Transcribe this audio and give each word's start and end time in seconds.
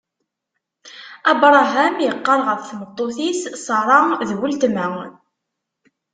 Abṛaham 1.31 1.95
iqqar 2.09 2.39
ɣef 2.47 2.61
tmeṭṭut-is 2.69 3.41
Ṣara: 3.65 3.99
D 4.29 4.31
weltma. 4.39 4.87